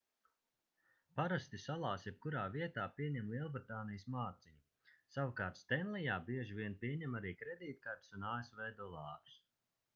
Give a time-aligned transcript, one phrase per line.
[1.17, 8.29] parasti salās jebkurā vietā pieņem lielbritānijas mārciņu savukārt stenlijā bieži vien pieņem arī kredītkartes un
[8.35, 9.41] asv dolārus